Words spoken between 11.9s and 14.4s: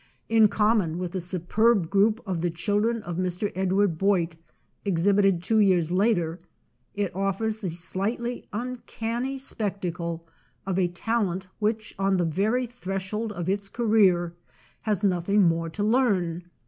on the very threshold of its career